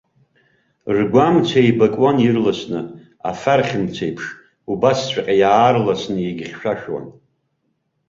[0.97, 2.81] Ргәы амца еибакуан ирласны,
[3.29, 4.25] афархь мцеиԥш,
[4.71, 7.05] убасҵәҟьа иаарласны иагьыхьшәашәон.